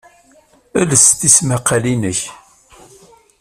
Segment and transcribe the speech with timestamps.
[0.81, 2.19] Els tismaqqalin-nnek.